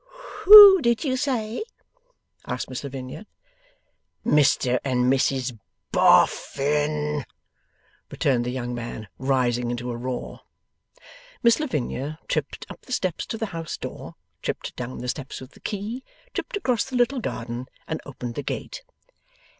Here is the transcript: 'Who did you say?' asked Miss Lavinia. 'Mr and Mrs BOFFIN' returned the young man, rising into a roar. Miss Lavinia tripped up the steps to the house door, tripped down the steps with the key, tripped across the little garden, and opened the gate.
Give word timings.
'Who 0.45 0.81
did 0.81 1.03
you 1.03 1.15
say?' 1.15 1.63
asked 2.47 2.67
Miss 2.69 2.83
Lavinia. 2.83 3.27
'Mr 4.25 4.79
and 4.83 5.13
Mrs 5.13 5.55
BOFFIN' 5.91 7.23
returned 8.09 8.43
the 8.43 8.49
young 8.51 8.73
man, 8.73 9.09
rising 9.19 9.69
into 9.69 9.91
a 9.91 9.95
roar. 9.95 10.41
Miss 11.43 11.59
Lavinia 11.59 12.17
tripped 12.27 12.65
up 12.67 12.81
the 12.81 12.91
steps 12.93 13.27
to 13.27 13.37
the 13.37 13.45
house 13.53 13.77
door, 13.77 14.15
tripped 14.41 14.75
down 14.75 14.97
the 14.97 15.07
steps 15.07 15.39
with 15.39 15.51
the 15.51 15.59
key, 15.59 16.03
tripped 16.33 16.57
across 16.57 16.83
the 16.83 16.95
little 16.95 17.19
garden, 17.19 17.67
and 17.87 18.01
opened 18.03 18.33
the 18.33 18.41
gate. 18.41 18.81